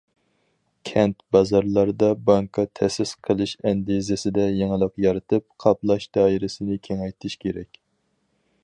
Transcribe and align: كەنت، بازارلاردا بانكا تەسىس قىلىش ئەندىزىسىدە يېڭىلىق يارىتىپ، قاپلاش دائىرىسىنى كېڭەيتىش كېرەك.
كەنت، 0.89 1.17
بازارلاردا 1.35 2.09
بانكا 2.29 2.65
تەسىس 2.79 3.11
قىلىش 3.27 3.53
ئەندىزىسىدە 3.71 4.49
يېڭىلىق 4.63 4.97
يارىتىپ، 5.07 5.47
قاپلاش 5.67 6.11
دائىرىسىنى 6.19 6.81
كېڭەيتىش 6.91 7.39
كېرەك. 7.47 7.81